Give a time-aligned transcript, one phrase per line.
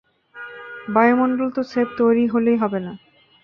[0.93, 2.93] বায়ুমন্ডল তো স্রেফ তৈরী হলেই হবে না।